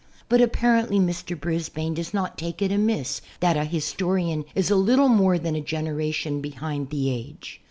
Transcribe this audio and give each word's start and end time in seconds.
But 0.29 0.41
apparently 0.41 0.97
Mr. 0.97 1.39
Brisbane 1.39 1.93
does 1.93 2.11
not 2.11 2.35
take 2.35 2.59
it 2.63 2.71
amiss 2.71 3.21
that 3.39 3.55
a 3.55 3.65
historian 3.65 4.45
is 4.55 4.71
a 4.71 4.75
little 4.75 5.09
more 5.09 5.37
than 5.37 5.55
a 5.55 5.61
generation 5.61 6.41
behind 6.41 6.89
the 6.89 7.11
age. 7.11 7.59